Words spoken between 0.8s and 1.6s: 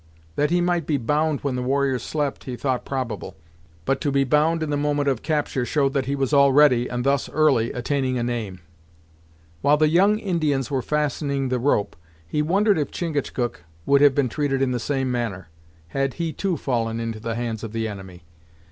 be bound when